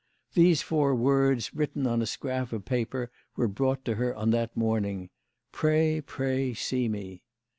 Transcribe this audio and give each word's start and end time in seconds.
These 0.33 0.63
four 0.63 0.95
words 0.95 1.53
written 1.53 1.85
on 1.85 2.01
a 2.01 2.07
scrap 2.07 2.51
of 2.53 2.65
paper 2.65 3.11
were 3.35 3.47
brought 3.47 3.85
to 3.85 3.93
her 3.97 4.15
on 4.15 4.31
that 4.31 4.57
morning: 4.57 5.11
"Pray, 5.51 6.01
pray, 6.03 6.55
see 6.55 6.89
me 6.89 7.21